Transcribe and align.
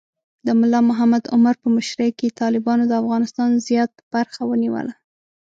د 0.45 0.47
ملا 0.59 0.79
محمد 0.89 1.23
عمر 1.33 1.55
په 1.63 1.67
مشرۍ 1.75 2.09
کې 2.19 2.35
طالبانو 2.41 2.83
د 2.87 2.93
افغانستان 3.01 3.49
زیات 3.67 3.91
برخه 4.13 4.41
ونیوله. 4.47 4.93